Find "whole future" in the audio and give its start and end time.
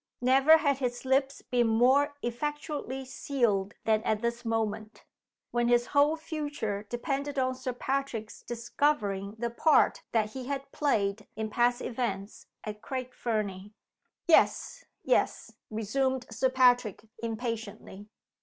5.93-6.87